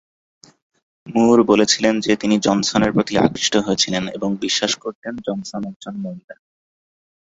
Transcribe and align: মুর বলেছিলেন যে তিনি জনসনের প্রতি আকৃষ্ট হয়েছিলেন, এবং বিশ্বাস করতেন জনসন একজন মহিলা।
মুর 1.07 1.37
বলেছিলেন 1.43 1.99
যে 1.99 2.13
তিনি 2.15 2.35
জনসনের 2.39 2.91
প্রতি 2.91 3.13
আকৃষ্ট 3.17 3.53
হয়েছিলেন, 3.57 4.03
এবং 4.07 4.29
বিশ্বাস 4.35 4.71
করতেন 4.75 5.13
জনসন 5.17 5.61
একজন 5.67 5.95
মহিলা। 5.97 6.35